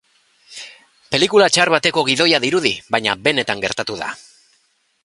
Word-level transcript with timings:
Pelikula 1.15 1.49
txar 1.57 1.73
bateko 1.75 2.05
gidoia 2.09 2.41
dirudin, 2.47 2.81
baina 2.97 3.17
benetan 3.29 3.65
gertatu 3.69 4.01
da. 4.03 4.11